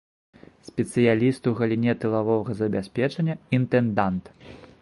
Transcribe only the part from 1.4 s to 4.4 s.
у галіне тылавога забеспячэння, інтэндант.